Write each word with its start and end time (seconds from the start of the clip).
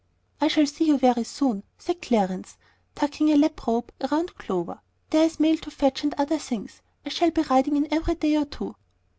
"I 0.41 0.47
shall 0.47 0.65
see 0.65 0.85
you 0.85 0.97
very 0.97 1.23
soon," 1.23 1.61
said 1.77 2.01
Clarence, 2.01 2.57
tucking 2.95 3.27
the 3.27 3.35
lap 3.35 3.67
robe 3.67 3.91
round 4.11 4.35
Clover. 4.35 4.81
"There's 5.11 5.35
the 5.35 5.43
mail 5.43 5.57
to 5.57 5.69
fetch, 5.69 6.01
and 6.03 6.15
other 6.15 6.39
things. 6.39 6.81
I 7.05 7.09
shall 7.09 7.29
be 7.29 7.43
riding 7.43 7.77
in 7.77 7.87
every 7.93 8.15
day 8.15 8.35
or 8.35 8.45
two." 8.45 8.75